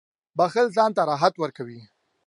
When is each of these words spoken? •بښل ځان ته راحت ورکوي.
•بښل 0.37 0.67
ځان 0.75 0.91
ته 0.97 1.01
راحت 1.09 1.33
ورکوي. 1.37 1.81